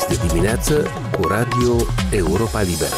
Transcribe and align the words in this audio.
este 0.00 0.26
dimineață 0.26 0.90
cu 1.18 1.26
Radio 1.26 1.86
Europa 2.10 2.60
Liberă. 2.60 2.94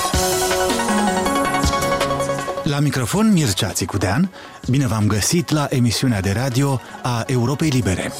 La 2.62 2.78
microfon 2.78 3.32
Mircea 3.32 3.68
Țicudean, 3.68 4.30
bine 4.68 4.86
v-am 4.86 5.06
găsit 5.06 5.50
la 5.50 5.66
emisiunea 5.70 6.20
de 6.20 6.32
radio 6.32 6.80
a 7.02 7.24
Europei 7.26 7.68
Libere. 7.68 8.12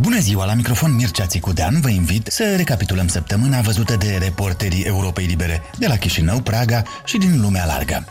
Bună 0.00 0.18
ziua, 0.18 0.44
la 0.44 0.54
microfon 0.54 0.94
Mircea 0.94 1.26
Țicudean 1.26 1.80
vă 1.80 1.88
invit 1.88 2.26
să 2.30 2.54
recapitulăm 2.56 3.08
săptămâna 3.08 3.60
văzută 3.60 3.96
de 3.96 4.18
reporterii 4.22 4.82
Europei 4.82 5.26
Libere 5.26 5.62
de 5.78 5.86
la 5.86 5.96
Chișinău, 5.96 6.40
Praga 6.40 6.82
și 7.04 7.18
din 7.18 7.40
lumea 7.40 7.66
largă. 7.66 8.04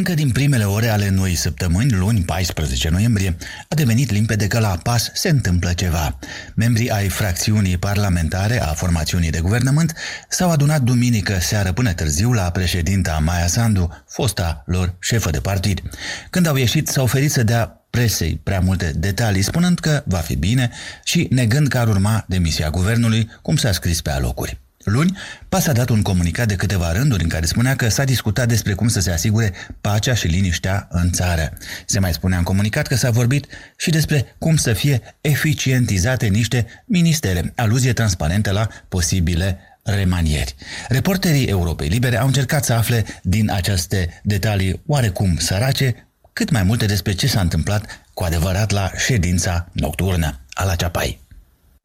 Încă 0.00 0.14
din 0.14 0.30
primele 0.30 0.64
ore 0.64 0.88
ale 0.88 1.08
noi 1.08 1.34
săptămâni, 1.34 1.92
luni 1.92 2.20
14 2.20 2.88
noiembrie, 2.88 3.36
a 3.68 3.74
devenit 3.74 4.10
limpede 4.10 4.46
că 4.46 4.58
la 4.58 4.78
PAS 4.82 5.10
se 5.14 5.28
întâmplă 5.28 5.72
ceva. 5.72 6.18
Membrii 6.54 6.90
ai 6.90 7.08
fracțiunii 7.08 7.76
parlamentare 7.76 8.62
a 8.62 8.66
formațiunii 8.66 9.30
de 9.30 9.40
guvernământ 9.40 9.94
s-au 10.28 10.50
adunat 10.50 10.80
duminică 10.80 11.38
seară 11.40 11.72
până 11.72 11.92
târziu 11.92 12.32
la 12.32 12.50
președinta 12.50 13.18
Maia 13.24 13.46
Sandu, 13.46 14.04
fosta 14.08 14.62
lor 14.66 14.96
șefă 15.00 15.30
de 15.30 15.40
partid. 15.40 15.82
Când 16.30 16.46
au 16.46 16.56
ieșit, 16.56 16.88
s-au 16.88 17.04
oferit 17.04 17.30
să 17.30 17.42
dea 17.42 17.84
presei 17.90 18.40
prea 18.42 18.60
multe 18.60 18.92
detalii, 18.96 19.42
spunând 19.42 19.78
că 19.78 20.02
va 20.06 20.18
fi 20.18 20.36
bine 20.36 20.70
și 21.04 21.26
negând 21.30 21.68
că 21.68 21.78
ar 21.78 21.88
urma 21.88 22.24
demisia 22.28 22.70
guvernului, 22.70 23.30
cum 23.42 23.56
s-a 23.56 23.72
scris 23.72 24.00
pe 24.00 24.10
alocuri. 24.10 24.59
Luni, 24.84 25.16
PAS 25.48 25.66
a 25.66 25.72
dat 25.72 25.88
un 25.88 26.02
comunicat 26.02 26.48
de 26.48 26.54
câteva 26.54 26.92
rânduri 26.92 27.22
în 27.22 27.28
care 27.28 27.46
spunea 27.46 27.76
că 27.76 27.88
s-a 27.88 28.04
discutat 28.04 28.48
despre 28.48 28.74
cum 28.74 28.88
să 28.88 29.00
se 29.00 29.10
asigure 29.10 29.52
pacea 29.80 30.14
și 30.14 30.26
liniștea 30.26 30.88
în 30.90 31.10
țară. 31.12 31.52
Se 31.86 31.98
mai 31.98 32.12
spunea 32.12 32.38
în 32.38 32.44
comunicat 32.44 32.86
că 32.86 32.94
s-a 32.94 33.10
vorbit 33.10 33.46
și 33.76 33.90
despre 33.90 34.34
cum 34.38 34.56
să 34.56 34.72
fie 34.72 35.00
eficientizate 35.20 36.26
niște 36.26 36.66
ministere, 36.84 37.52
aluzie 37.56 37.92
transparentă 37.92 38.50
la 38.50 38.68
posibile 38.88 39.58
remanieri. 39.82 40.54
Reporterii 40.88 41.46
Europei 41.46 41.88
Libere 41.88 42.16
au 42.16 42.26
încercat 42.26 42.64
să 42.64 42.72
afle 42.72 43.04
din 43.22 43.50
aceste 43.50 44.20
detalii 44.22 44.82
oarecum 44.86 45.36
sărace 45.36 46.08
cât 46.32 46.50
mai 46.50 46.62
multe 46.62 46.86
despre 46.86 47.12
ce 47.12 47.26
s-a 47.26 47.40
întâmplat 47.40 48.00
cu 48.14 48.22
adevărat 48.24 48.70
la 48.70 48.90
ședința 48.96 49.68
nocturnă 49.72 50.40
a 50.52 50.64
la 50.64 50.74
Ceapai. 50.74 51.20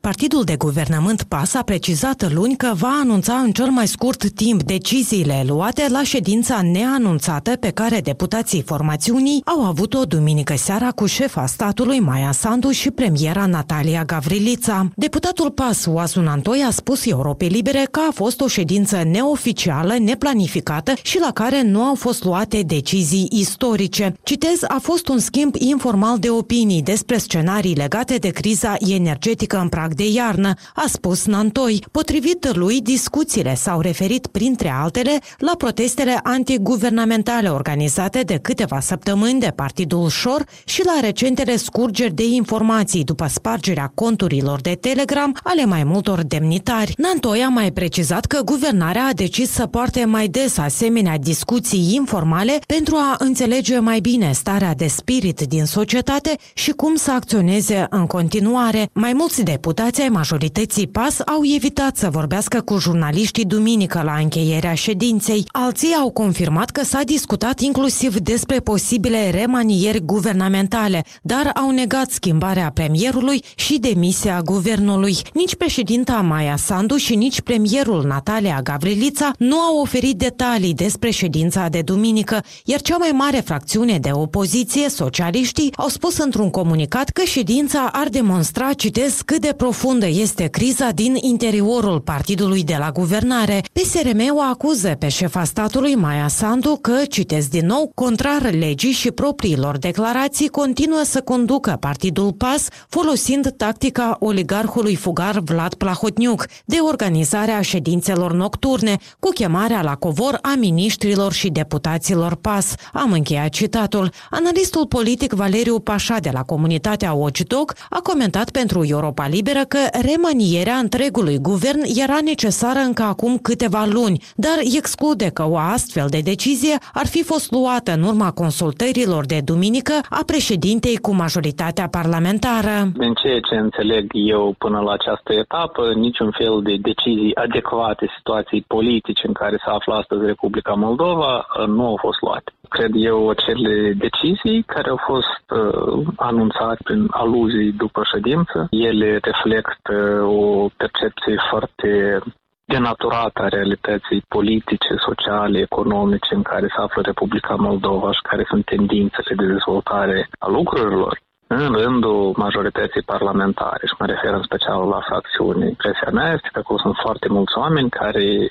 Partidul 0.06 0.44
de 0.44 0.56
guvernământ 0.56 1.24
PAS 1.24 1.54
a 1.54 1.62
precizat 1.62 2.34
luni 2.34 2.56
că 2.56 2.72
va 2.74 3.00
anunța 3.02 3.34
în 3.34 3.52
cel 3.52 3.70
mai 3.70 3.88
scurt 3.88 4.32
timp 4.32 4.64
deciziile 4.64 5.44
luate 5.48 5.86
la 5.90 6.04
ședința 6.04 6.62
neanunțată 6.62 7.56
pe 7.56 7.70
care 7.70 8.00
deputații 8.00 8.62
formațiunii 8.62 9.42
au 9.46 9.66
avut-o 9.66 10.04
duminică 10.04 10.54
seara 10.58 10.90
cu 10.90 11.06
șefa 11.06 11.46
statului 11.46 12.00
Maia 12.00 12.32
Sandu 12.32 12.70
și 12.70 12.92
premiera 12.92 13.46
Natalia 13.46 14.04
Gavrilița. 14.04 14.90
Deputatul 14.96 15.52
PAS 15.52 15.86
Oasun 15.86 16.28
Antoi 16.28 16.64
a 16.68 16.72
spus 16.72 17.06
Europei 17.06 17.48
Libere 17.48 17.88
că 17.92 18.00
a 18.10 18.12
fost 18.12 18.42
o 18.42 18.48
ședință 18.48 19.04
neoficială, 19.12 19.96
neplanificată 20.00 20.94
și 21.02 21.20
la 21.20 21.32
care 21.32 21.62
nu 21.62 21.82
au 21.82 21.96
fost 21.96 22.24
luate 22.24 22.62
decizii 22.62 23.28
istorice. 23.32 24.14
Citez, 24.24 24.64
a 24.68 24.78
fost 24.82 25.08
un 25.08 25.20
schimb 25.20 25.56
informal 25.56 26.20
de 26.20 26.30
opinii 26.30 26.82
despre 26.82 27.18
scenarii 27.18 27.76
legate 27.76 28.16
de 28.16 28.30
criza 28.30 28.76
energetică 28.80 29.60
în 29.60 29.68
prag 29.68 29.94
de 29.96 30.10
iarnă, 30.10 30.54
a 30.76 30.84
spus 30.88 31.26
Nantoi. 31.26 31.84
Potrivit 31.92 32.56
lui, 32.56 32.82
discuțiile 32.82 33.56
s-au 33.56 33.82
referit, 33.82 34.28
printre 34.28 34.70
altele, 34.70 35.20
la 35.38 35.52
protestele 35.58 36.20
antiguvernamentale 36.24 37.50
organizate 37.50 38.22
de 38.22 38.38
câteva 38.42 38.80
săptămâni 38.80 39.40
de 39.40 39.52
Partidul 39.56 40.10
Șor 40.10 40.46
și 40.66 40.86
la 40.86 41.00
recentele 41.02 41.56
scurgeri 41.56 42.14
de 42.14 42.26
informații 42.26 43.04
după 43.04 43.28
spargerea 43.28 43.92
conturilor 43.96 44.62
de 44.62 44.78
Telegram 44.82 45.38
ale 45.44 45.66
mai 45.66 45.84
multor 45.84 46.24
demnitari. 46.24 46.94
Nantoi 46.98 47.42
a 47.42 47.50
mai 47.50 47.72
precizat 47.72 48.26
că 48.26 48.42
guvernarea 48.42 49.06
a 49.06 49.14
decis 49.14 49.52
să 49.52 49.66
poarte 49.66 50.06
mai 50.06 50.28
des 50.28 50.58
asemenea 50.58 51.18
discuții 51.18 51.94
informale 51.96 52.60
pentru 52.68 52.96
a 52.96 53.16
înțelege 53.20 53.80
mai 53.80 54.00
bine 54.00 54.32
starea 54.32 54.74
de 54.74 54.88
spirit 54.88 55.42
din 55.42 55.66
societate 55.66 56.38
și 56.54 56.72
cum 56.72 56.96
să 56.96 57.12
acționeze 57.12 57.88
în 57.90 58.08
continuare. 58.08 58.90
Mai 58.94 59.14
mulți 59.14 59.44
deputați 59.44 59.85
deputații 59.86 60.12
ai 60.12 60.18
majorității 60.22 60.88
PAS 60.88 61.20
au 61.20 61.42
evitat 61.56 61.98
să 61.98 62.10
vorbească 62.10 62.62
cu 62.62 62.78
jurnaliștii 62.78 63.46
duminică 63.46 64.02
la 64.04 64.14
încheierea 64.14 64.74
ședinței. 64.74 65.46
Alții 65.52 65.94
au 65.94 66.12
confirmat 66.12 66.70
că 66.70 66.84
s-a 66.84 67.02
discutat 67.04 67.60
inclusiv 67.60 68.18
despre 68.18 68.60
posibile 68.60 69.30
remanieri 69.30 70.06
guvernamentale, 70.06 71.06
dar 71.22 71.52
au 71.54 71.70
negat 71.70 72.10
schimbarea 72.10 72.72
premierului 72.74 73.44
și 73.56 73.80
demisia 73.80 74.42
guvernului. 74.42 75.18
Nici 75.34 75.56
președinta 75.56 76.14
Maia 76.14 76.56
Sandu 76.56 76.96
și 76.96 77.16
nici 77.16 77.42
premierul 77.42 78.04
Natalia 78.04 78.62
Gavrilița 78.64 79.32
nu 79.38 79.60
au 79.60 79.80
oferit 79.80 80.18
detalii 80.18 80.74
despre 80.74 81.10
ședința 81.10 81.68
de 81.68 81.82
duminică, 81.82 82.44
iar 82.66 82.82
cea 82.82 82.98
mai 82.98 83.12
mare 83.14 83.40
fracțiune 83.40 83.98
de 84.00 84.10
opoziție, 84.14 84.90
socialiștii, 84.90 85.74
au 85.76 85.88
spus 85.88 86.18
într-un 86.18 86.50
comunicat 86.50 87.10
că 87.10 87.22
ședința 87.26 87.90
ar 87.92 88.08
demonstra, 88.10 88.74
citesc, 88.74 89.22
cât 89.26 89.42
de 89.42 89.54
profundă 89.78 90.08
este 90.08 90.48
criza 90.48 90.90
din 90.90 91.16
interiorul 91.22 92.00
partidului 92.00 92.64
de 92.64 92.76
la 92.80 92.92
guvernare. 92.92 93.62
PSRM 93.74 94.36
o 94.36 94.42
acuză 94.42 94.96
pe 95.00 95.08
șefa 95.08 95.44
statului 95.44 95.96
Maia 95.96 96.28
Sandu 96.28 96.78
că, 96.82 97.06
citesc 97.10 97.50
din 97.50 97.66
nou, 97.66 97.92
contrar 97.94 98.52
legii 98.52 98.92
și 98.92 99.12
propriilor 99.12 99.78
declarații, 99.78 100.48
continuă 100.48 101.02
să 101.04 101.22
conducă 101.22 101.78
partidul 101.80 102.34
PAS 102.34 102.68
folosind 102.90 103.54
tactica 103.58 104.16
oligarhului 104.20 104.96
fugar 104.96 105.40
Vlad 105.40 105.74
Plahotniuc 105.74 106.46
de 106.66 106.78
organizarea 106.78 107.62
ședințelor 107.62 108.34
nocturne 108.34 108.98
cu 109.20 109.30
chemarea 109.30 109.82
la 109.82 109.96
covor 109.96 110.40
a 110.42 110.54
miniștrilor 110.58 111.34
și 111.34 111.50
deputaților 111.50 112.36
PAS. 112.36 112.74
Am 112.94 113.12
încheiat 113.12 113.50
citatul. 113.50 114.12
Analistul 114.30 114.88
politic 114.88 115.34
Valeriu 115.34 115.80
Pașa 115.80 116.18
de 116.20 116.30
la 116.34 116.44
comunitatea 116.44 117.14
Watchdog 117.14 117.74
a 117.90 118.00
comentat 118.00 118.50
pentru 118.50 118.86
Europa 118.86 119.28
Liber 119.28 119.54
consideră 119.56 119.65
că 119.68 119.82
remanierea 120.10 120.76
întregului 120.76 121.38
guvern 121.50 121.82
era 122.04 122.18
necesară 122.24 122.80
încă 122.80 123.04
acum 123.04 123.38
câteva 123.38 123.84
luni, 123.98 124.22
dar 124.36 124.58
exclude 124.78 125.28
că 125.38 125.44
o 125.50 125.58
astfel 125.58 126.08
de 126.10 126.22
decizie 126.24 126.76
ar 126.94 127.08
fi 127.08 127.24
fost 127.24 127.52
luată 127.52 127.92
în 127.98 128.04
urma 128.04 128.32
consultărilor 128.32 129.26
de 129.26 129.40
duminică 129.46 129.96
a 130.10 130.22
președintei 130.26 130.98
cu 130.98 131.12
majoritatea 131.14 131.88
parlamentară. 131.98 132.76
În 132.98 133.14
ceea 133.22 133.40
ce 133.40 133.56
înțeleg 133.56 134.06
eu 134.14 134.56
până 134.58 134.80
la 134.80 134.92
această 134.92 135.34
etapă, 135.34 135.94
niciun 135.96 136.32
fel 136.40 136.62
de 136.64 136.76
decizii 136.82 137.36
adecvate 137.36 138.06
situației 138.18 138.64
politice 138.68 139.28
în 139.28 139.34
care 139.34 139.56
se 139.64 139.70
află 139.78 139.94
astăzi 139.94 140.26
Republica 140.26 140.74
Moldova 140.74 141.46
nu 141.68 141.86
au 141.86 141.98
fost 142.02 142.22
luate. 142.22 142.55
Cred 142.78 142.92
eu 142.96 143.30
acele 143.30 143.94
decizii 143.94 144.64
care 144.64 144.90
au 144.90 145.00
fost 145.12 145.46
uh, 145.50 146.06
anunțate 146.16 146.80
prin 146.84 147.08
aluzii 147.12 147.72
după 147.72 148.02
ședință, 148.14 148.68
ele 148.70 149.20
reflectă 149.22 149.96
o 150.24 150.68
percepție 150.78 151.36
foarte 151.50 152.20
denaturată 152.66 153.42
a 153.42 153.48
realității 153.48 154.26
politice, 154.28 154.94
sociale, 155.08 155.60
economice 155.60 156.34
în 156.36 156.42
care 156.42 156.68
se 156.68 156.82
află 156.82 157.02
Republica 157.02 157.56
Moldova 157.56 158.12
și 158.12 158.22
care 158.30 158.44
sunt 158.48 158.66
tendințele 158.66 159.36
de 159.36 159.46
dezvoltare 159.46 160.30
a 160.40 160.48
lucrurilor 160.50 161.20
în 161.48 161.74
rândul 161.74 162.34
majorității 162.38 163.02
parlamentare 163.02 163.84
și 163.88 163.96
mă 164.00 164.06
refer 164.06 164.34
în 164.34 164.44
special 164.44 164.88
la 164.88 165.02
fracțiuni. 165.10 165.68
Impresia 165.68 166.10
mea 166.14 166.34
este 166.36 166.50
că 166.54 166.60
acolo 166.60 166.80
sunt 166.80 166.96
foarte 167.06 167.28
mulți 167.30 167.58
oameni 167.58 167.90
care 167.90 168.50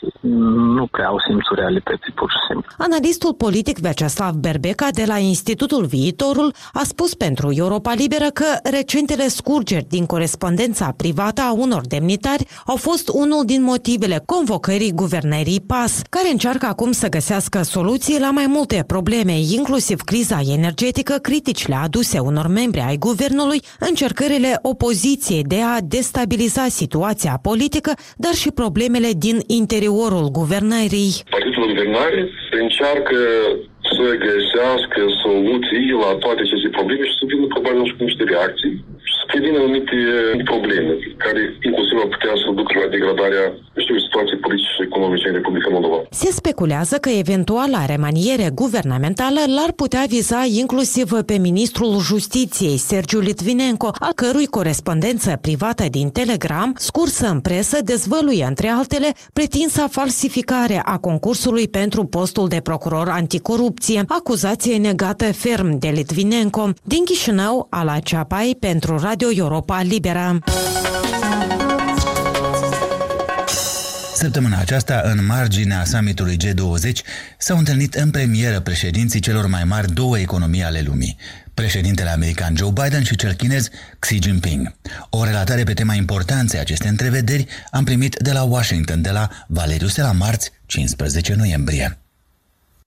nu 0.76 0.86
prea 0.86 1.06
au 1.06 1.18
simțul 1.28 1.56
realității 1.56 2.12
pur 2.14 2.30
și 2.30 2.40
simplu. 2.48 2.70
Analistul 2.78 3.34
politic 3.34 3.78
Vyacheslav 3.78 4.34
Berbeca 4.34 4.88
de 5.00 5.04
la 5.06 5.18
Institutul 5.18 5.84
Viitorul 5.84 6.54
a 6.72 6.82
spus 6.82 7.14
pentru 7.14 7.48
Europa 7.52 7.92
Liberă 8.02 8.28
că 8.40 8.48
recentele 8.78 9.26
scurgeri 9.38 9.86
din 9.88 10.06
corespondența 10.06 10.92
privată 10.96 11.40
a 11.40 11.52
unor 11.52 11.82
demnitari 11.86 12.46
au 12.66 12.76
fost 12.76 13.08
unul 13.08 13.42
din 13.44 13.62
motivele 13.62 14.22
convocării 14.26 14.92
guvernării 14.92 15.64
PAS, 15.66 16.02
care 16.10 16.28
încearcă 16.30 16.66
acum 16.66 16.92
să 16.92 17.08
găsească 17.08 17.62
soluții 17.62 18.20
la 18.20 18.30
mai 18.30 18.46
multe 18.48 18.84
probleme, 18.86 19.32
inclusiv 19.58 20.00
criza 20.00 20.38
energetică, 20.56 21.14
criticile 21.22 21.74
aduse 21.74 22.18
unor 22.18 22.46
membri 22.46 22.82
ai 22.88 22.96
guvernului 23.08 23.60
încercările 23.88 24.58
opoziției 24.62 25.42
de 25.54 25.60
a 25.72 25.76
destabiliza 25.96 26.64
situația 26.80 27.38
politică, 27.42 27.92
dar 28.16 28.34
și 28.42 28.50
problemele 28.60 29.10
din 29.26 29.36
interiorul 29.60 30.26
guvernării. 30.38 31.12
Partidul 31.36 31.66
guvernare 31.72 32.22
încearcă 32.62 33.18
să 33.94 34.06
găsească 34.26 35.00
soluții 35.24 35.86
la 36.02 36.10
toate 36.24 36.40
aceste 36.46 36.68
probleme 36.78 37.04
și 37.08 37.18
să 37.18 37.24
vină 37.30 37.46
probabil 37.54 37.82
și 37.88 37.96
cu 37.96 38.02
niște 38.08 38.24
reacții 38.32 38.74
să 39.24 39.30
prevină 39.32 39.58
anumite 39.58 39.96
probleme 40.50 40.92
care 41.24 41.40
inclusiv 41.68 41.96
ar 42.04 42.08
putea 42.14 42.32
să 42.42 42.46
ducă 42.60 42.72
la 42.82 42.88
degradarea 42.94 43.44
știu, 43.84 43.98
situației 43.98 44.38
politice 44.44 44.70
și 44.76 44.82
economice 44.82 45.28
în 45.28 45.34
Republica 45.34 45.68
Moldova. 45.70 45.98
Se 46.10 46.30
speculează 46.40 46.96
că 46.96 47.10
eventuala 47.24 47.84
remaniere 47.84 48.48
guvernamentală 48.54 49.40
l-ar 49.56 49.72
putea 49.72 50.04
viza 50.08 50.40
inclusiv 50.62 51.08
pe 51.30 51.36
ministrul 51.48 51.94
justiției, 52.10 52.76
Sergiu 52.76 53.18
Litvinenko, 53.18 53.90
a 54.08 54.10
cărui 54.14 54.46
corespondență 54.46 55.38
privată 55.40 55.84
din 55.90 56.08
Telegram, 56.08 56.72
scursă 56.76 57.26
în 57.34 57.40
presă, 57.40 57.78
dezvăluie, 57.84 58.44
între 58.44 58.68
altele, 58.68 59.08
pretinsa 59.32 59.86
falsificare 59.90 60.82
a 60.84 60.96
concursului 60.98 61.68
pentru 61.68 62.04
postul 62.04 62.48
de 62.48 62.60
procuror 62.62 63.08
anticorupție, 63.08 64.04
acuzație 64.08 64.76
negată 64.76 65.32
ferm 65.32 65.78
de 65.78 65.88
Litvinenko. 65.88 66.68
Din 66.82 67.04
Chișinău, 67.04 67.66
Ala 67.70 67.98
Ceapai 67.98 68.56
pentru 68.60 68.98
Radio 68.98 69.13
Europa 69.22 69.82
Liberă. 69.82 70.38
Săptămâna 74.14 74.58
aceasta, 74.58 75.00
în 75.04 75.26
marginea 75.26 75.84
summitului 75.84 76.36
G20, 76.36 76.92
s-au 77.38 77.58
întâlnit 77.58 77.94
în 77.94 78.10
premieră 78.10 78.60
președinții 78.60 79.20
celor 79.20 79.46
mai 79.46 79.64
mari 79.64 79.92
două 79.92 80.18
economii 80.18 80.62
ale 80.62 80.80
lumii, 80.86 81.16
președintele 81.54 82.10
american 82.10 82.56
Joe 82.56 82.70
Biden 82.82 83.02
și 83.02 83.16
cel 83.16 83.32
chinez 83.32 83.68
Xi 83.98 84.18
Jinping. 84.22 84.74
O 85.10 85.24
relatare 85.24 85.62
pe 85.62 85.74
tema 85.74 85.94
importanței 85.94 86.60
acestei 86.60 86.90
întrevederi 86.90 87.46
am 87.70 87.84
primit 87.84 88.16
de 88.18 88.32
la 88.32 88.42
Washington, 88.42 89.02
de 89.02 89.10
la 89.10 89.28
Valeriu 89.46 89.88
la 89.96 90.12
marți, 90.12 90.50
15 90.66 91.34
noiembrie. 91.34 92.03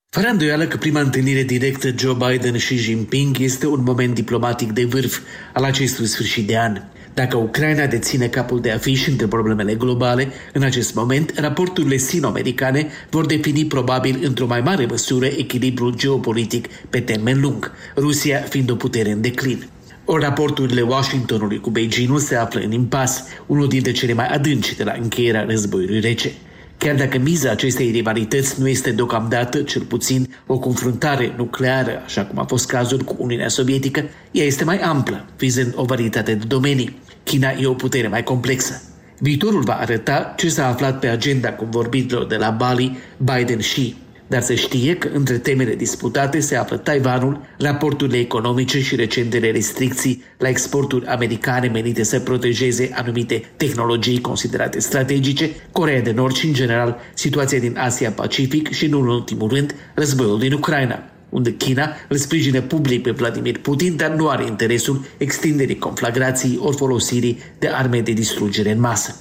Fără 0.09 0.27
îndoială 0.27 0.65
că 0.65 0.77
prima 0.77 0.99
întâlnire 0.99 1.43
directă 1.43 1.87
Joe 1.97 2.13
Biden 2.13 2.57
și 2.57 2.77
Jinping 2.77 3.39
este 3.39 3.67
un 3.67 3.83
moment 3.83 4.13
diplomatic 4.13 4.71
de 4.71 4.85
vârf 4.85 5.19
al 5.53 5.63
acestui 5.63 6.05
sfârșit 6.05 6.47
de 6.47 6.57
an. 6.57 6.81
Dacă 7.13 7.37
Ucraina 7.37 7.85
deține 7.85 8.27
capul 8.27 8.61
de 8.61 8.71
afiș 8.71 9.07
între 9.07 9.27
problemele 9.27 9.75
globale, 9.75 10.27
în 10.53 10.63
acest 10.63 10.93
moment, 10.93 11.33
raporturile 11.35 11.97
sino-americane 11.97 12.87
vor 13.09 13.25
defini 13.25 13.65
probabil 13.65 14.19
într-o 14.23 14.45
mai 14.45 14.61
mare 14.61 14.85
măsură 14.85 15.25
echilibrul 15.25 15.95
geopolitic 15.95 16.67
pe 16.67 16.99
termen 16.99 17.39
lung, 17.41 17.71
Rusia 17.95 18.39
fiind 18.39 18.69
o 18.69 18.75
putere 18.75 19.11
în 19.11 19.21
declin. 19.21 19.67
Ori 20.05 20.23
raporturile 20.23 20.81
Washingtonului 20.81 21.59
cu 21.59 21.69
Beijingul 21.69 22.19
se 22.19 22.35
află 22.35 22.59
în 22.59 22.71
impas, 22.71 23.23
unul 23.45 23.67
dintre 23.67 23.91
cele 23.91 24.13
mai 24.13 24.27
adânci 24.27 24.75
de 24.75 24.83
la 24.83 24.95
încheierea 25.01 25.45
războiului 25.47 25.99
rece. 25.99 26.31
Chiar 26.77 26.95
dacă 26.95 27.17
miza 27.17 27.51
acestei 27.51 27.91
rivalități 27.91 28.59
nu 28.59 28.67
este 28.67 28.91
deocamdată, 28.91 29.61
cel 29.61 29.81
puțin, 29.81 30.35
o 30.45 30.59
confruntare 30.59 31.33
nucleară, 31.37 32.01
așa 32.05 32.25
cum 32.25 32.39
a 32.39 32.43
fost 32.43 32.67
cazul 32.67 32.99
cu 32.99 33.15
Uniunea 33.19 33.47
Sovietică, 33.47 34.03
ea 34.31 34.45
este 34.45 34.63
mai 34.63 34.77
amplă, 34.77 35.25
vizând 35.37 35.73
o 35.75 35.83
varietate 35.83 36.33
de 36.33 36.45
domenii. 36.45 36.99
China 37.23 37.49
e 37.59 37.65
o 37.65 37.73
putere 37.73 38.07
mai 38.07 38.23
complexă. 38.23 38.81
Viitorul 39.19 39.61
va 39.61 39.73
arăta 39.73 40.33
ce 40.37 40.49
s-a 40.49 40.67
aflat 40.67 40.99
pe 40.99 41.07
agenda 41.07 41.53
convorbirilor 41.53 42.25
de 42.25 42.35
la 42.35 42.49
Bali, 42.49 42.97
Biden 43.17 43.59
și 43.59 43.95
dar 44.27 44.41
se 44.41 44.55
știe 44.55 44.95
că 44.95 45.09
între 45.13 45.37
temele 45.37 45.75
disputate 45.75 46.39
se 46.39 46.55
află 46.55 46.77
Taiwanul, 46.77 47.41
raporturile 47.57 48.17
economice 48.17 48.81
și 48.81 48.95
recentele 48.95 49.51
restricții 49.51 50.23
la 50.37 50.47
exporturi 50.47 51.05
americane 51.05 51.67
menite 51.67 52.03
să 52.03 52.19
protejeze 52.19 52.89
anumite 52.93 53.43
tehnologii 53.57 54.21
considerate 54.21 54.79
strategice, 54.79 55.49
Corea 55.71 56.01
de 56.01 56.11
Nord 56.11 56.35
și, 56.35 56.47
în 56.47 56.53
general, 56.53 56.97
situația 57.13 57.59
din 57.59 57.77
Asia-Pacific 57.77 58.71
și, 58.71 58.85
în 58.85 58.93
ultimul 58.93 59.49
rând, 59.49 59.75
războiul 59.93 60.39
din 60.39 60.53
Ucraina 60.53 61.03
unde 61.29 61.53
China 61.53 61.89
îl 62.07 62.17
sprijine 62.17 62.61
public 62.61 63.03
pe 63.03 63.11
Vladimir 63.11 63.59
Putin, 63.59 63.95
dar 63.95 64.09
nu 64.09 64.27
are 64.27 64.45
interesul 64.45 65.05
extinderii 65.17 65.77
conflagrației 65.77 66.59
ori 66.61 66.77
folosirii 66.77 67.39
de 67.59 67.67
arme 67.67 68.01
de 68.01 68.11
distrugere 68.11 68.71
în 68.71 68.79
masă. 68.79 69.15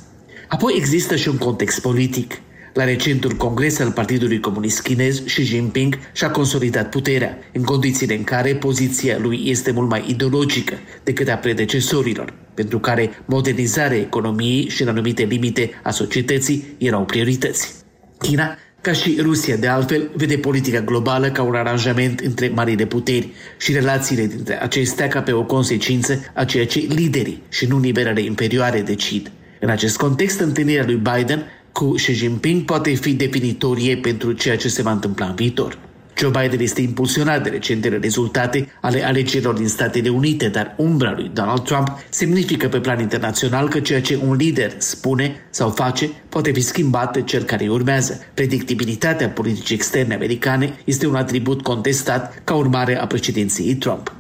Apoi 0.48 0.74
există 0.76 1.16
și 1.16 1.28
un 1.28 1.36
context 1.38 1.80
politic. 1.80 2.40
La 2.76 2.84
recentul 2.84 3.32
congres 3.32 3.78
al 3.78 3.90
Partidului 3.90 4.40
Comunist 4.40 4.82
Chinez, 4.82 5.18
Xi 5.18 5.42
Jinping 5.42 5.98
și-a 6.12 6.30
consolidat 6.30 6.88
puterea, 6.88 7.38
în 7.52 7.62
condițiile 7.62 8.16
în 8.16 8.24
care 8.24 8.54
poziția 8.54 9.18
lui 9.18 9.42
este 9.44 9.70
mult 9.70 9.88
mai 9.88 10.04
ideologică 10.08 10.74
decât 11.04 11.28
a 11.28 11.34
predecesorilor, 11.34 12.34
pentru 12.54 12.78
care 12.78 13.10
modernizarea 13.24 13.98
economiei 13.98 14.68
și 14.68 14.82
în 14.82 14.88
anumite 14.88 15.22
limite 15.22 15.70
a 15.82 15.90
societății 15.90 16.64
erau 16.78 17.04
priorități. 17.04 17.74
China 18.18 18.56
ca 18.80 18.92
și 18.92 19.18
Rusia, 19.20 19.56
de 19.56 19.66
altfel, 19.66 20.10
vede 20.16 20.36
politica 20.36 20.80
globală 20.80 21.30
ca 21.30 21.42
un 21.42 21.54
aranjament 21.54 22.20
între 22.20 22.48
marile 22.54 22.86
puteri 22.86 23.28
și 23.58 23.72
relațiile 23.72 24.26
dintre 24.26 24.62
acestea 24.62 25.08
ca 25.08 25.20
pe 25.22 25.32
o 25.32 25.44
consecință 25.44 26.20
a 26.34 26.44
ceea 26.44 26.66
ce 26.66 26.78
liderii 26.78 27.42
și 27.48 27.66
nu 27.66 27.78
nivelele 27.78 28.20
imperioare 28.20 28.80
decid. 28.80 29.30
În 29.60 29.68
acest 29.68 29.96
context, 29.96 30.40
întâlnirea 30.40 30.84
lui 30.84 31.02
Biden 31.14 31.46
cu 31.76 31.90
Xi 31.90 32.12
Jinping 32.12 32.62
poate 32.62 32.94
fi 32.94 33.12
definitorie 33.12 33.96
pentru 33.96 34.32
ceea 34.32 34.56
ce 34.56 34.68
se 34.68 34.82
va 34.82 34.90
întâmpla 34.90 35.26
în 35.26 35.34
viitor. 35.34 35.78
Joe 36.18 36.30
Biden 36.30 36.60
este 36.60 36.80
impulsionat 36.80 37.42
de 37.42 37.48
recentele 37.48 37.96
rezultate 37.96 38.68
ale 38.80 39.04
alegerilor 39.04 39.54
din 39.54 39.68
Statele 39.68 40.08
Unite, 40.08 40.48
dar 40.48 40.74
umbra 40.76 41.12
lui 41.16 41.30
Donald 41.34 41.62
Trump 41.64 41.98
semnifică 42.10 42.68
pe 42.68 42.80
plan 42.80 43.00
internațional 43.00 43.68
că 43.68 43.80
ceea 43.80 44.00
ce 44.00 44.20
un 44.26 44.34
lider 44.34 44.72
spune 44.78 45.34
sau 45.50 45.70
face 45.70 46.10
poate 46.28 46.52
fi 46.52 46.60
schimbat 46.60 47.12
de 47.12 47.22
cel 47.22 47.42
care 47.42 47.68
urmează. 47.68 48.20
Predictibilitatea 48.34 49.28
politicii 49.28 49.74
externe 49.74 50.14
americane 50.14 50.78
este 50.84 51.06
un 51.06 51.14
atribut 51.14 51.62
contestat 51.62 52.42
ca 52.44 52.54
urmare 52.54 53.00
a 53.00 53.06
președinției 53.06 53.74
Trump. 53.74 54.12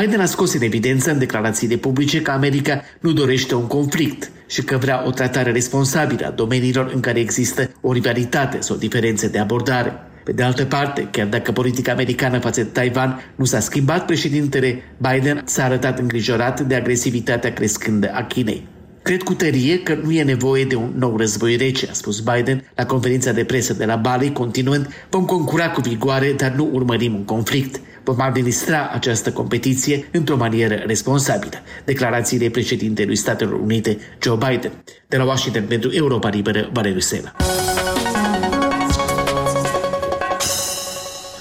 Biden 0.00 0.20
a 0.20 0.26
scos 0.26 0.54
în 0.54 0.62
evidență 0.62 1.10
în 1.10 1.18
declarațiile 1.18 1.76
publice 1.76 2.22
că 2.22 2.30
America 2.30 2.82
nu 3.00 3.12
dorește 3.12 3.54
un 3.54 3.66
conflict 3.66 4.30
și 4.46 4.62
că 4.62 4.76
vrea 4.76 5.06
o 5.06 5.10
tratare 5.10 5.52
responsabilă 5.52 6.26
a 6.26 6.30
domeniilor 6.30 6.90
în 6.94 7.00
care 7.00 7.20
există 7.20 7.70
o 7.80 7.92
rivalitate 7.92 8.60
sau 8.60 8.76
diferențe 8.76 9.28
de 9.28 9.38
abordare. 9.38 9.92
Pe 10.24 10.32
de 10.32 10.42
altă 10.42 10.64
parte, 10.64 11.08
chiar 11.10 11.26
dacă 11.26 11.52
politica 11.52 11.92
americană 11.92 12.38
față 12.38 12.62
de 12.62 12.68
Taiwan 12.68 13.32
nu 13.36 13.44
s-a 13.44 13.60
schimbat, 13.60 14.06
președintele 14.06 14.82
Biden 14.96 15.42
s-a 15.44 15.64
arătat 15.64 15.98
îngrijorat 15.98 16.60
de 16.60 16.74
agresivitatea 16.74 17.52
crescândă 17.52 18.10
a 18.14 18.24
Chinei. 18.24 18.66
Cred 19.02 19.22
cu 19.22 19.34
tărie 19.34 19.78
că 19.78 19.98
nu 20.02 20.10
e 20.10 20.22
nevoie 20.22 20.64
de 20.64 20.74
un 20.74 20.92
nou 20.98 21.16
război 21.16 21.56
rece, 21.56 21.86
a 21.90 21.92
spus 21.92 22.20
Biden 22.20 22.64
la 22.74 22.86
conferința 22.86 23.32
de 23.32 23.44
presă 23.44 23.72
de 23.72 23.84
la 23.84 23.96
Bali, 23.96 24.32
continuând, 24.32 24.88
vom 25.10 25.24
concura 25.24 25.70
cu 25.70 25.80
vigoare, 25.80 26.32
dar 26.32 26.50
nu 26.50 26.70
urmărim 26.72 27.14
un 27.14 27.24
conflict. 27.24 27.80
Vom 28.04 28.20
administra 28.20 28.88
această 28.92 29.32
competiție 29.32 30.08
într-o 30.12 30.36
manieră 30.36 30.74
responsabilă. 30.74 31.56
Declarațiile 31.84 32.48
președintelui 32.48 33.16
Statelor 33.16 33.60
Unite, 33.60 33.98
Joe 34.22 34.36
Biden. 34.36 34.72
De 35.08 35.16
la 35.16 35.24
Washington 35.24 35.64
pentru 35.64 35.90
Europa 35.92 36.28
Liberă, 36.28 36.70
Valeriu 36.72 36.98
Sena. 36.98 37.36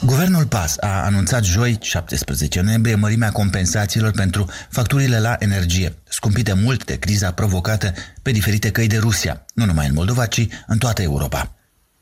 Guvernul 0.06 0.46
PAS 0.46 0.78
a 0.80 1.06
anunțat 1.06 1.44
joi, 1.44 1.78
17 1.82 2.62
noiembrie, 2.62 2.96
mărimea 2.96 3.32
compensațiilor 3.32 4.12
pentru 4.12 4.46
facturile 4.70 5.20
la 5.20 5.36
energie, 5.40 5.96
scumpite 6.10 6.54
mult 6.54 6.86
de 6.86 6.96
criza 6.96 7.32
provocată 7.32 7.94
pe 8.22 8.32
diferite 8.32 8.72
căi 8.72 8.88
de 8.88 8.98
Rusia, 8.98 9.46
nu 9.54 9.66
numai 9.66 9.88
în 9.88 9.94
Moldova, 9.94 10.26
ci 10.26 10.48
în 10.68 10.78
toată 10.78 11.02
Europa. 11.02 11.56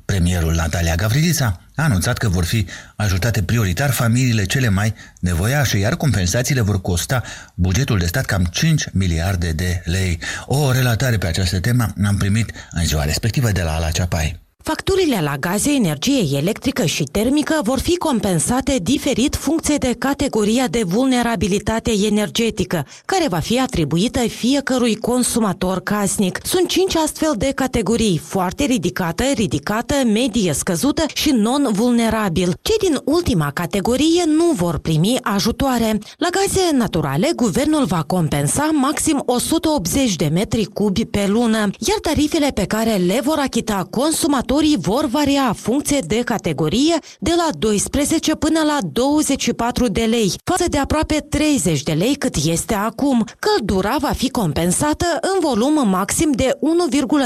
Premierul 0.06 0.54
Natalia 0.54 0.96
Gavrilița 0.96 1.62
a 1.80 1.84
anunțat 1.84 2.18
că 2.18 2.30
vor 2.30 2.46
fi 2.46 2.66
ajutate 2.96 3.44
prioritar 3.44 3.92
familiile 3.92 4.46
cele 4.46 4.70
mai 4.70 4.94
nevoiașe, 5.20 5.78
iar 5.78 5.96
compensațiile 5.96 6.62
vor 6.62 6.82
costa 6.82 7.24
bugetul 7.56 7.98
de 7.98 8.06
stat 8.06 8.26
cam 8.26 8.44
5 8.44 8.86
miliarde 8.94 9.52
de 9.52 9.82
lei. 9.86 10.20
O 10.46 10.72
relatare 10.72 11.18
pe 11.18 11.28
această 11.28 11.60
temă 11.60 11.94
am 12.06 12.18
primit 12.18 12.52
în 12.72 12.86
ziua 12.86 13.04
respectivă 13.04 13.52
de 13.52 13.62
la 13.62 13.76
Ala 13.76 13.90
Ceapai. 13.90 14.49
Facturile 14.64 15.22
la 15.22 15.38
gaze, 15.38 15.72
energie 15.72 16.38
electrică 16.38 16.86
și 16.86 17.04
termică 17.04 17.60
vor 17.64 17.80
fi 17.80 17.96
compensate 17.96 18.80
diferit 18.82 19.36
funcție 19.36 19.76
de 19.76 19.96
categoria 20.00 20.68
de 20.68 20.84
vulnerabilitate 20.86 21.92
energetică, 22.06 22.86
care 23.06 23.28
va 23.30 23.40
fi 23.40 23.60
atribuită 23.60 24.20
fiecărui 24.20 24.96
consumator 24.96 25.80
casnic. 25.80 26.40
Sunt 26.44 26.68
cinci 26.68 26.96
astfel 26.96 27.34
de 27.38 27.52
categorii, 27.56 28.18
foarte 28.18 28.64
ridicată, 28.64 29.24
ridicată, 29.24 29.94
medie 30.06 30.54
scăzută 30.54 31.04
și 31.14 31.30
non-vulnerabil. 31.32 32.54
Cei 32.62 32.90
din 32.90 33.00
ultima 33.06 33.52
categorie 33.52 34.24
nu 34.26 34.52
vor 34.52 34.78
primi 34.78 35.18
ajutoare. 35.22 35.98
La 36.18 36.28
gaze 36.32 36.70
naturale, 36.72 37.32
guvernul 37.36 37.86
va 37.86 38.04
compensa 38.08 38.70
maxim 38.74 39.24
180 39.26 40.16
de 40.16 40.30
metri 40.34 40.64
cubi 40.64 41.06
pe 41.06 41.28
lună, 41.28 41.58
iar 41.60 42.00
tarifele 42.02 42.50
pe 42.54 42.66
care 42.66 42.96
le 42.96 43.22
vor 43.24 43.38
achita 43.38 43.88
consumatorii 43.90 44.48
consumatorii 44.50 44.78
vor 44.82 45.06
varia 45.06 45.54
funcție 45.58 46.00
de 46.08 46.22
categorie 46.26 46.96
de 47.20 47.32
la 47.38 47.48
12 47.58 48.36
până 48.36 48.60
la 48.66 48.78
24 48.92 49.88
de 49.88 50.02
lei, 50.02 50.34
față 50.44 50.66
de 50.70 50.78
aproape 50.78 51.26
30 51.30 51.84
de 51.84 51.92
lei 51.92 52.16
cât 52.16 52.36
este 52.46 52.74
acum. 52.74 53.26
Căldura 53.40 53.96
va 54.00 54.12
fi 54.12 54.30
compensată 54.30 55.06
în 55.22 55.40
volum 55.40 55.90
maxim 55.90 56.32
de 56.32 56.58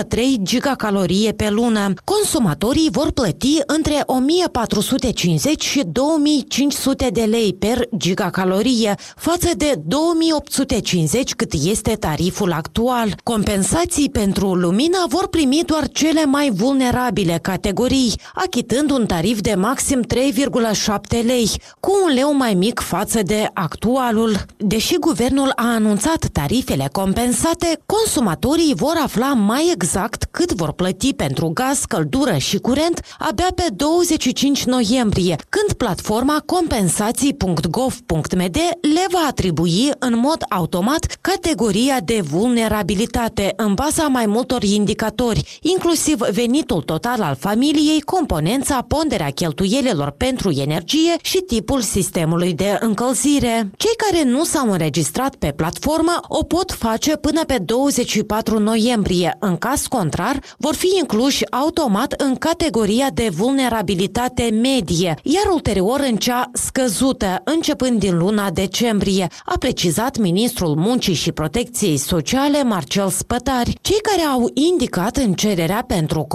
1,3 0.06 0.20
gigacalorie 0.42 1.32
pe 1.32 1.50
lună. 1.50 1.94
Consumatorii 2.04 2.90
vor 2.92 3.12
plăti 3.12 3.58
între 3.66 4.04
1450 4.06 5.64
și 5.64 5.84
2500 5.86 7.10
de 7.14 7.22
lei 7.22 7.54
per 7.54 7.88
gigacalorie, 7.98 8.96
față 9.16 9.50
de 9.58 9.82
2850 9.86 11.36
cât 11.36 11.54
este 11.54 11.94
tariful 11.94 12.52
actual. 12.52 13.16
Compensații 13.24 14.10
pentru 14.10 14.54
lumină 14.54 14.98
vor 15.08 15.28
primi 15.28 15.64
doar 15.66 15.88
cele 15.88 16.26
mai 16.26 16.50
vulnerabile 16.50 17.12
categorii, 17.42 18.20
achitând 18.34 18.92
un 18.92 19.06
tarif 19.06 19.40
de 19.40 19.56
maxim 19.56 20.02
3,7 20.02 21.26
lei, 21.26 21.52
cu 21.80 21.92
un 22.06 22.14
leu 22.14 22.36
mai 22.36 22.54
mic 22.54 22.80
față 22.80 23.22
de 23.22 23.50
actualul. 23.54 24.36
Deși 24.58 24.98
guvernul 24.98 25.52
a 25.56 25.74
anunțat 25.74 26.26
tarifele 26.32 26.90
compensate, 26.92 27.80
consumatorii 27.86 28.74
vor 28.76 28.94
afla 29.04 29.34
mai 29.34 29.70
exact 29.74 30.28
cât 30.32 30.54
vor 30.54 30.72
plăti 30.72 31.14
pentru 31.14 31.52
gaz, 31.54 31.84
căldură 31.88 32.38
și 32.38 32.58
curent 32.58 33.02
abia 33.20 33.48
pe 33.56 33.68
25 33.76 34.64
noiembrie, 34.64 35.36
când 35.50 35.74
platforma 35.78 36.44
compensații.gov.md 36.46 38.58
le 38.82 39.06
va 39.12 39.26
atribui 39.28 39.92
în 40.00 40.18
mod 40.18 40.44
automat 40.50 41.18
categoria 41.22 42.00
de 42.06 42.22
vulnerabilitate 42.22 43.54
în 43.56 43.74
baza 43.74 44.08
mai 44.08 44.26
multor 44.26 44.64
indicatori, 44.64 45.60
inclusiv 45.62 46.18
venitul 46.18 46.82
total 46.82 47.02
al 47.06 47.36
familiei, 47.40 48.02
componența, 48.02 48.86
ponderea 48.88 49.30
cheltuielilor 49.30 50.10
pentru 50.10 50.52
energie 50.52 51.16
și 51.22 51.38
tipul 51.38 51.82
sistemului 51.82 52.54
de 52.54 52.78
încălzire. 52.80 53.70
Cei 53.78 53.96
care 53.96 54.24
nu 54.24 54.44
s-au 54.44 54.72
înregistrat 54.72 55.36
pe 55.36 55.54
platformă 55.56 56.20
o 56.28 56.44
pot 56.44 56.72
face 56.72 57.16
până 57.16 57.44
pe 57.46 57.58
24 57.58 58.60
noiembrie. 58.60 59.36
În 59.40 59.58
caz 59.58 59.88
contrar, 59.88 60.40
vor 60.58 60.76
fi 60.76 60.88
incluși 61.00 61.52
automat 61.52 62.14
în 62.18 62.36
categoria 62.36 63.08
de 63.14 63.30
vulnerabilitate 63.32 64.50
medie, 64.62 65.16
iar 65.24 65.46
ulterior 65.54 66.00
în 66.10 66.16
cea 66.16 66.50
scăzută, 66.54 67.42
începând 67.44 68.00
din 68.00 68.18
luna 68.18 68.50
decembrie, 68.50 69.28
a 69.46 69.58
precizat 69.58 70.18
ministrul 70.18 70.76
Muncii 70.76 71.14
și 71.14 71.32
Protecției 71.32 71.98
Sociale 71.98 72.64
Marcel 72.64 73.10
Spătari. 73.10 73.78
Cei 73.82 74.00
care 74.02 74.22
au 74.22 74.50
indicat 74.54 75.18
în 75.18 75.34
cererea 75.34 75.84
pentru 75.88 76.26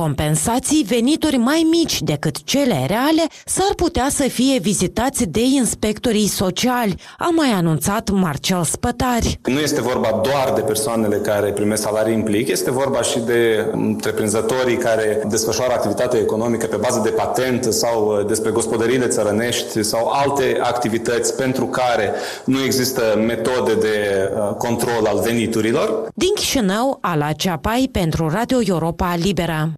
compensații 0.58 0.96
venituri 0.96 1.36
mai 1.36 1.66
mici 1.70 2.02
decât 2.02 2.44
cele 2.44 2.84
reale 2.86 3.22
s-ar 3.44 3.74
putea 3.76 4.06
să 4.10 4.22
fie 4.22 4.58
vizitați 4.58 5.26
de 5.26 5.40
inspectorii 5.40 6.26
sociali, 6.28 7.00
a 7.18 7.28
mai 7.36 7.48
anunțat 7.48 8.10
Marcel 8.10 8.62
Spătari. 8.64 9.40
Nu 9.44 9.58
este 9.58 9.80
vorba 9.80 10.20
doar 10.22 10.52
de 10.54 10.60
persoanele 10.60 11.16
care 11.16 11.50
primesc 11.50 11.82
salarii 11.82 12.14
în 12.14 12.22
plic, 12.22 12.48
este 12.48 12.70
vorba 12.70 13.02
și 13.02 13.18
de 13.18 13.70
întreprinzătorii 13.72 14.76
care 14.76 15.22
desfășoară 15.28 15.72
activitate 15.72 16.16
economică 16.16 16.66
pe 16.66 16.76
bază 16.76 17.00
de 17.04 17.10
patent 17.10 17.64
sau 17.64 18.18
uh, 18.18 18.26
despre 18.26 18.50
gospodăriile 18.50 19.06
țărănești 19.06 19.82
sau 19.82 20.08
alte 20.08 20.58
activități 20.62 21.36
pentru 21.36 21.66
care 21.66 22.12
nu 22.44 22.62
există 22.62 23.02
metode 23.26 23.74
de 23.74 24.30
uh, 24.34 24.54
control 24.54 25.06
al 25.06 25.20
veniturilor. 25.24 26.08
Din 26.14 26.34
Chișinău, 26.34 26.98
Ala 27.00 27.32
Ceapai 27.32 27.88
pentru 27.92 28.28
Radio 28.28 28.58
Europa 28.66 29.14
Libera. 29.16 29.68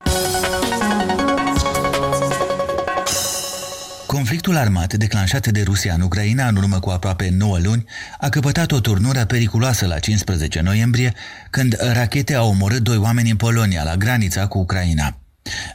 Conflictul 4.16 4.56
armat 4.56 4.94
declanșat 4.94 5.46
de 5.46 5.62
Rusia 5.62 5.94
în 5.94 6.00
Ucraina 6.00 6.48
în 6.48 6.56
urmă 6.56 6.80
cu 6.80 6.90
aproape 6.90 7.28
9 7.36 7.58
luni 7.58 7.84
a 8.18 8.28
căpătat 8.28 8.72
o 8.72 8.80
turnură 8.80 9.24
periculoasă 9.24 9.86
la 9.86 9.98
15 9.98 10.60
noiembrie, 10.60 11.14
când 11.50 11.76
rachete 11.92 12.34
au 12.34 12.48
omorât 12.48 12.82
doi 12.82 12.96
oameni 12.96 13.30
în 13.30 13.36
Polonia, 13.36 13.82
la 13.82 13.96
granița 13.96 14.46
cu 14.46 14.58
Ucraina. 14.58 15.18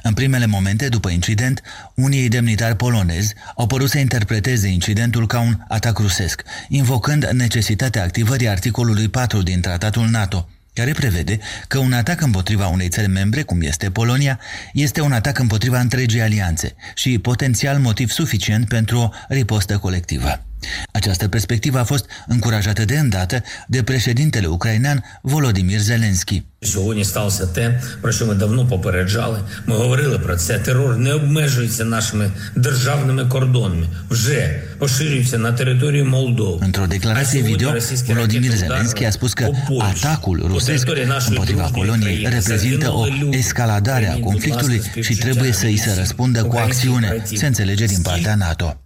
În 0.04 0.14
primele 0.14 0.46
momente 0.46 0.90
după 0.90 1.10
incident, 1.10 1.62
unii 1.94 2.30
demnitari 2.30 2.76
polonezi 2.76 3.34
au 3.56 3.68
părut 3.68 3.90
să 3.90 3.98
interpreteze 3.98 4.68
incidentul 4.68 5.28
ca 5.28 5.40
un 5.40 5.58
atac 5.68 5.98
rusesc, 5.98 6.44
invocând 6.68 7.26
necesitatea 7.26 8.04
activării 8.04 8.50
articolului 8.50 9.08
4 9.08 9.42
din 9.42 9.62
tratatul 9.62 10.08
NATO, 10.08 10.50
care 10.76 10.92
prevede 10.92 11.40
că 11.68 11.78
un 11.78 11.94
atac 11.94 12.22
împotriva 12.22 12.68
unei 12.68 12.88
țări 12.88 13.08
membre, 13.08 13.42
cum 13.42 13.62
este 13.62 13.90
Polonia, 13.90 14.40
este 14.74 15.02
un 15.02 15.12
atac 15.12 15.40
împotriva 15.40 15.80
întregii 15.80 16.22
alianțe 16.22 16.76
și 16.96 17.20
potențial 17.20 17.80
motiv 17.80 18.10
suficient 18.10 18.68
pentru 18.68 19.00
o 19.00 19.10
ripostă 19.28 19.78
colectivă. 19.78 20.46
Această 20.93 21.29
perspectivă 21.29 21.79
a 21.79 21.85
fost 21.85 22.05
încurajată 22.27 22.85
de 22.85 22.99
îndată 22.99 23.43
de 23.69 23.83
președintele 23.83 24.47
ucrainean 24.47 25.05
Volodymyr 25.23 25.79
Zelensky. 25.79 26.45
Сьогодні 26.63 27.05
сталося 27.05 27.47
те, 27.47 27.81
про 28.01 28.13
що 28.13 28.27
ми 28.27 28.35
давно 28.35 28.67
попереджали. 28.67 29.39
Ми 29.67 29.77
говорили 29.77 30.19
про 30.19 30.37
це. 30.37 30.59
Терор 30.59 30.99
не 30.99 31.13
обмежується 31.15 31.85
нашими 31.85 32.31
державними 32.57 33.25
кордонами, 33.25 33.87
вже 34.11 34.63
поширюється 34.79 35.39
на 35.39 35.53
територію 35.53 36.05
Молдови. 36.05 36.67
Într-o 36.67 36.87
declarație 36.87 37.43
video, 37.43 37.73
Volodymyr 38.07 38.55
Zelensky 38.57 39.05
a 39.05 39.11
spus 39.11 39.33
că 39.33 39.51
atacul 39.79 40.45
rusesc 40.47 40.89
împotriva 41.29 41.71
Poloniei 41.73 42.27
reprezintă 42.31 42.91
o 42.91 43.07
escaladare 43.31 44.09
a 44.11 44.19
conflictului 44.19 44.83
și 45.01 45.17
trebuie 45.17 45.53
să 45.53 45.67
îi 45.67 45.77
se 45.77 45.95
răspundă 45.99 46.45
cu 46.45 46.57
acțiune, 46.57 47.23
se 47.35 47.47
înțelege 47.47 47.85
din 47.85 48.03
partea 48.03 48.35
NATO. 48.35 48.81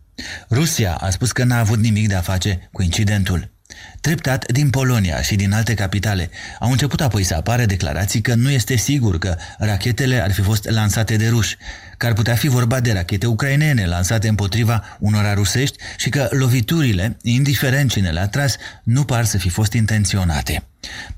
Rusia 0.49 0.93
a 0.93 1.09
spus 1.09 1.31
că 1.31 1.43
n-a 1.43 1.59
avut 1.59 1.79
nimic 1.79 2.07
de 2.07 2.15
a 2.15 2.21
face 2.21 2.69
cu 2.71 2.81
incidentul. 2.81 3.51
Treptat, 4.01 4.51
din 4.51 4.69
Polonia 4.69 5.21
și 5.21 5.35
din 5.35 5.53
alte 5.53 5.73
capitale, 5.73 6.29
au 6.59 6.71
început 6.71 7.01
apoi 7.01 7.23
să 7.23 7.35
apară 7.35 7.65
declarații 7.65 8.21
că 8.21 8.33
nu 8.35 8.49
este 8.49 8.75
sigur 8.75 9.17
că 9.17 9.35
rachetele 9.57 10.21
ar 10.21 10.31
fi 10.31 10.41
fost 10.41 10.69
lansate 10.69 11.15
de 11.15 11.27
ruși, 11.27 11.57
că 11.97 12.05
ar 12.05 12.13
putea 12.13 12.35
fi 12.35 12.47
vorba 12.47 12.79
de 12.79 12.91
rachete 12.91 13.25
ucrainene 13.25 13.85
lansate 13.85 14.27
împotriva 14.27 14.97
unora 14.99 15.33
rusești 15.33 15.77
și 15.97 16.09
că 16.09 16.27
loviturile, 16.31 17.17
indiferent 17.21 17.91
cine 17.91 18.09
le-a 18.09 18.27
tras, 18.27 18.55
nu 18.83 19.03
par 19.03 19.25
să 19.25 19.37
fi 19.37 19.49
fost 19.49 19.73
intenționate. 19.73 20.63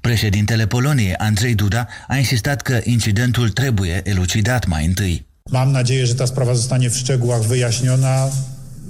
Președintele 0.02 0.68
Poloniei, 0.68 1.14
Andrzej 1.16 1.54
Duda, 1.54 1.88
a 2.08 2.18
insistat 2.18 2.62
că 2.62 2.80
incidentul 2.84 3.50
trebuie 3.50 4.02
elucidat 4.04 4.66
mai 4.68 4.86
întâi. 4.86 5.30
Mam 5.52 5.72
nadzieję, 5.72 6.06
że 6.06 6.16
ta 6.16 6.28
sprawa 6.28 6.54
zostanie 6.54 6.90
w 6.90 6.98
szczegółach 6.98 7.44
wyjaśniona. 7.52 8.30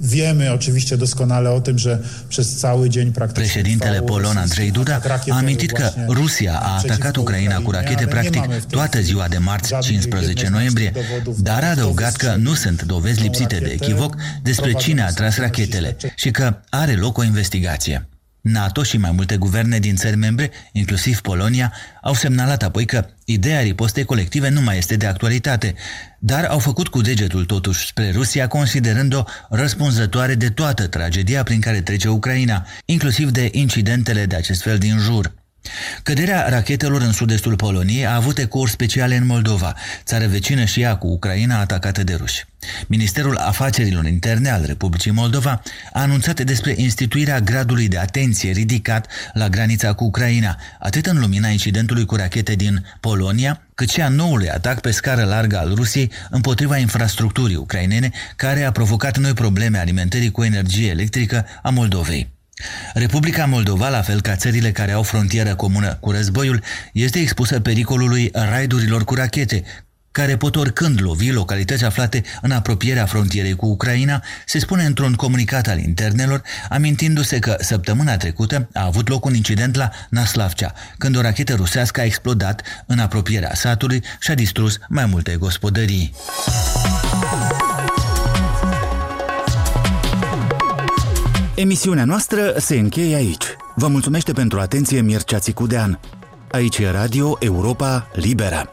Wiemy 0.02 0.52
oczywiście 0.52 0.96
doskonale 0.96 1.50
o 1.50 1.60
tym, 1.60 1.78
że 1.78 1.98
przez 2.28 2.56
cały 2.56 2.90
dzień 2.90 3.12
praktycznie 3.12 3.44
Președintele 3.44 4.02
polon 4.02 4.38
Andrei 4.38 4.72
Duda 4.72 5.00
a 5.30 5.38
amintit 5.38 5.72
că 5.72 5.92
Rusia 6.08 6.60
a 6.60 6.76
atacat 6.76 7.16
Ucraina 7.16 7.60
cu 7.60 7.70
rachete 7.70 8.06
practic 8.06 8.42
toată 8.70 9.00
ziua 9.00 9.28
de 9.28 9.38
marți 9.38 9.74
15 9.80 10.48
noiembrie, 10.48 10.92
dar 11.38 11.64
a 11.64 11.70
adăugat 11.70 12.16
că 12.16 12.34
nu 12.38 12.54
sunt 12.54 12.82
dovezi 12.82 13.22
lipsite 13.22 13.58
de 13.58 13.70
echivoc 13.70 14.16
despre 14.42 14.72
cine 14.72 15.02
a 15.02 15.10
tras 15.10 15.36
rachetele 15.36 15.96
și 16.14 16.30
că 16.30 16.60
are 16.68 16.92
loc 16.94 17.18
o 17.18 17.22
investigație. 17.22 18.06
NATO 18.42 18.82
și 18.82 18.96
mai 18.96 19.10
multe 19.10 19.36
guverne 19.36 19.78
din 19.78 19.96
țări 19.96 20.16
membre, 20.16 20.50
inclusiv 20.72 21.20
Polonia, 21.20 21.72
au 22.02 22.14
semnalat 22.14 22.62
apoi 22.62 22.84
că 22.84 23.06
ideea 23.32 23.60
ripostei 23.60 24.04
colective 24.04 24.48
nu 24.48 24.60
mai 24.60 24.78
este 24.78 24.96
de 24.96 25.06
actualitate, 25.06 25.74
dar 26.18 26.44
au 26.44 26.58
făcut 26.58 26.88
cu 26.88 27.00
degetul 27.00 27.44
totuși 27.44 27.86
spre 27.86 28.10
Rusia 28.10 28.46
considerând-o 28.46 29.22
răspunzătoare 29.50 30.34
de 30.34 30.48
toată 30.48 30.86
tragedia 30.86 31.42
prin 31.42 31.60
care 31.60 31.80
trece 31.80 32.08
Ucraina, 32.08 32.66
inclusiv 32.84 33.30
de 33.30 33.48
incidentele 33.52 34.26
de 34.26 34.36
acest 34.36 34.62
fel 34.62 34.78
din 34.78 34.98
jur. 34.98 35.32
Căderea 36.02 36.48
rachetelor 36.48 37.00
în 37.00 37.12
sud-estul 37.12 37.56
Poloniei 37.56 38.06
a 38.06 38.14
avut 38.14 38.38
ecouri 38.38 38.70
speciale 38.70 39.16
în 39.16 39.26
Moldova, 39.26 39.74
țară 40.04 40.26
vecină 40.26 40.64
și 40.64 40.80
ea 40.80 40.96
cu 40.96 41.06
Ucraina 41.06 41.60
atacată 41.60 42.02
de 42.02 42.14
ruși. 42.14 42.44
Ministerul 42.86 43.36
Afacerilor 43.36 44.06
Interne 44.06 44.50
al 44.50 44.62
Republicii 44.66 45.10
Moldova 45.10 45.62
a 45.92 46.00
anunțat 46.00 46.40
despre 46.40 46.74
instituirea 46.76 47.40
gradului 47.40 47.88
de 47.88 47.98
atenție 47.98 48.50
ridicat 48.50 49.06
la 49.32 49.48
granița 49.48 49.92
cu 49.92 50.04
Ucraina, 50.04 50.56
atât 50.78 51.06
în 51.06 51.18
lumina 51.18 51.48
incidentului 51.48 52.04
cu 52.04 52.16
rachete 52.16 52.54
din 52.54 52.86
Polonia, 53.00 53.60
cât 53.74 53.90
și 53.90 54.00
a 54.00 54.08
noului 54.08 54.50
atac 54.50 54.80
pe 54.80 54.90
scară 54.90 55.24
largă 55.24 55.58
al 55.58 55.74
Rusiei 55.74 56.12
împotriva 56.30 56.76
infrastructurii 56.76 57.56
ucrainene, 57.56 58.10
care 58.36 58.64
a 58.64 58.72
provocat 58.72 59.18
noi 59.18 59.32
probleme 59.32 59.78
alimentării 59.78 60.30
cu 60.30 60.44
energie 60.44 60.90
electrică 60.90 61.46
a 61.62 61.70
Moldovei. 61.70 62.40
Republica 62.94 63.44
Moldova, 63.44 63.88
la 63.88 64.02
fel 64.02 64.20
ca 64.20 64.36
țările 64.36 64.72
care 64.72 64.92
au 64.92 65.02
frontieră 65.02 65.54
comună 65.54 65.96
cu 66.00 66.10
războiul, 66.10 66.62
este 66.92 67.18
expusă 67.18 67.60
pericolului 67.60 68.30
raidurilor 68.32 69.04
cu 69.04 69.14
rachete, 69.14 69.64
care 70.12 70.36
pot 70.36 70.56
oricând 70.56 71.02
lovi 71.02 71.30
localități 71.30 71.84
aflate 71.84 72.22
în 72.42 72.50
apropierea 72.50 73.06
frontierei 73.06 73.56
cu 73.56 73.66
Ucraina, 73.66 74.22
se 74.46 74.58
spune 74.58 74.84
într-un 74.84 75.14
comunicat 75.14 75.66
al 75.66 75.78
internelor, 75.78 76.42
amintindu-se 76.68 77.38
că 77.38 77.56
săptămâna 77.60 78.16
trecută 78.16 78.68
a 78.72 78.84
avut 78.84 79.08
loc 79.08 79.24
un 79.24 79.34
incident 79.34 79.74
la 79.76 79.90
Naslavcea, 80.08 80.74
când 80.98 81.16
o 81.16 81.20
rachetă 81.20 81.54
rusească 81.54 82.00
a 82.00 82.04
explodat 82.04 82.62
în 82.86 82.98
apropierea 82.98 83.54
satului 83.54 84.02
și 84.20 84.30
a 84.30 84.34
distrus 84.34 84.78
mai 84.88 85.06
multe 85.06 85.36
gospodării. 85.36 86.14
Emisiunea 91.54 92.04
noastră 92.04 92.54
se 92.56 92.78
încheie 92.78 93.14
aici. 93.14 93.44
Vă 93.74 93.86
mulțumește 93.88 94.32
pentru 94.32 94.60
atenție 94.60 95.00
Mircea 95.00 95.38
Țicudean. 95.38 96.00
Aici 96.50 96.78
e 96.78 96.90
Radio 96.90 97.36
Europa 97.40 98.08
Liberă. 98.12 98.72